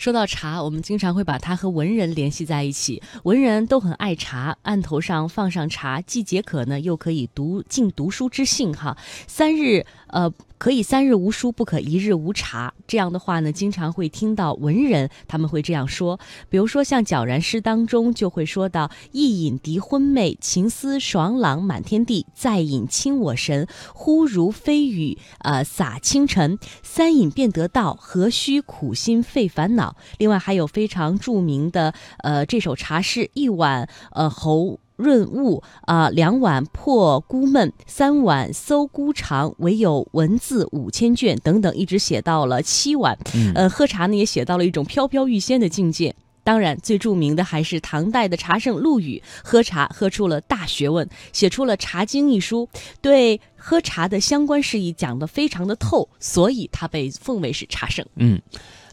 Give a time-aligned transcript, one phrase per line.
[0.00, 3.02] 说到茶，我们经常会把它和文人联系在一起。
[3.24, 8.72] 文人都很爱茶，案头上放上茶，既解渴呢，又可以读尽读书之兴。
[8.72, 10.32] 哈，三日呃。
[10.58, 12.74] 可以三日无书，不可一日无茶。
[12.86, 16.20] 这样的话呢，经常会听到文人他们会这样说。
[16.50, 26.58] 比如说像皎然诗当中就会说到：“一饮涤昏昧，情思爽朗满天地；再饮清我神，忽如飞雨，呃洒清晨。
[26.82, 43.18] 三饮便得道，何须苦心费烦恼？”另外还有非常著名的呃这首茶诗：“一碗呃喉。”润物啊，两碗破孤闷，三碗搜孤肠，唯有文字五千卷等等，一直写到了七碗。
[43.54, 46.14] 呃，喝茶呢也写到了一种飘飘欲仙的境界。
[46.42, 52.68] 当然，最著名的还是唐代的茶圣陆羽，喝茶喝出了大学问，写出了《茶经》一书，
[53.02, 58.04] 对喝茶的相关事宜讲得非常的透，所以他被奉为是茶圣。
[58.16, 58.40] 嗯。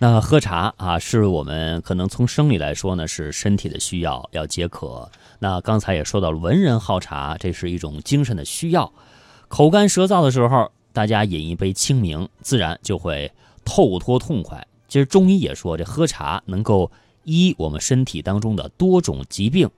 [0.00, 5.10] 那喝茶啊，是我们可能从生理来说呢，是身体的需要，要解渴。
[5.38, 8.92] 那刚才也说到了，文人好茶，这是一种精神的需要。
[9.46, 13.30] 口干舌燥的时候，大家饮一杯清明，自然就会
[13.64, 14.66] 透脱痛快。
[14.88, 16.90] 其实中医也说，这喝茶能够
[17.22, 19.70] 医我们身体当中的多种疾病。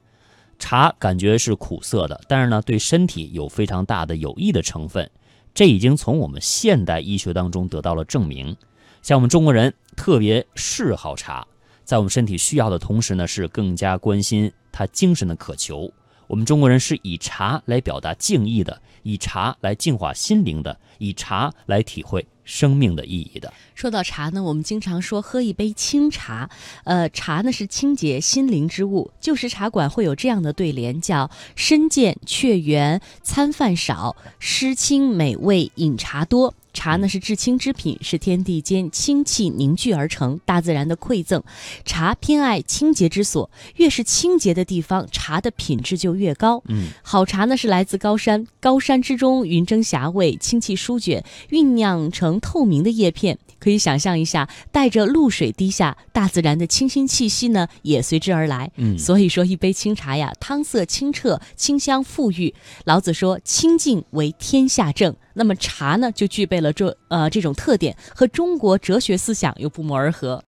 [0.58, 5.10] 茶感觉是苦涩的，但是呢，对身体有非常大的有益的成分。
[5.54, 8.56] 这已经从我们现代医学当中得到了证明。
[9.02, 11.44] 像我们中国人特别嗜好茶，
[11.82, 15.90] 在我们身体需要的同时呢，是更加关心他精神的渴求。
[16.28, 23.52] 我们中国人是以茶来表达敬意的，以茶来净化心灵的，以茶来体会生命的意义的。
[23.76, 26.50] 说到茶呢，我们经常说喝一杯清茶，
[26.82, 29.12] 呃，茶呢是清洁心灵之物。
[29.20, 41.42] 旧时茶馆会有这样的对联，叫“身健却圆，餐饭少；诗清美味，饮茶多。”茶呢是至清之品，是天地间清气凝聚而成，大自然的馈赠。
[41.86, 46.62] 茶偏爱清洁之所，越是清洁的地方，茶的品质就越高。
[46.68, 53.38] 嗯，好茶呢是来自高山，高山之中云蒸霞蔚，清气舒卷，酝酿成透明的叶片。
[53.66, 58.70] 可以想象一下，带着露水滴下，大自然的清新气息呢也随之而来。
[58.76, 62.54] 嗯，所以说一杯清茶呀，汤色清澈，清香馥郁。
[62.84, 70.44] 老子说：“清静为天下正。”那么茶呢，就具备了这呃这种特点，和中国哲学思想又不谋而合。